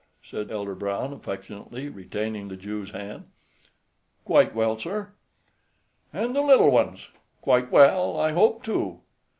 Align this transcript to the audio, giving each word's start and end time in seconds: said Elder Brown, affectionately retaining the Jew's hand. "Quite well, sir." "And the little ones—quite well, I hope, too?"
said 0.23 0.49
Elder 0.49 0.73
Brown, 0.73 1.13
affectionately 1.13 1.87
retaining 1.87 2.47
the 2.47 2.55
Jew's 2.55 2.89
hand. 2.89 3.25
"Quite 4.25 4.55
well, 4.55 4.75
sir." 4.75 5.11
"And 6.11 6.35
the 6.35 6.41
little 6.41 6.71
ones—quite 6.71 7.69
well, 7.71 8.19
I 8.19 8.31
hope, 8.31 8.63
too?" 8.63 9.01